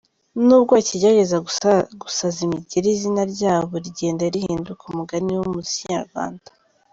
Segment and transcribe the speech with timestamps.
[0.45, 1.37] Nubwo bakigerageza
[2.05, 6.47] gusaza imigeri izina ryabo rigenda rihinduka umugani mu muziki nyarwanda.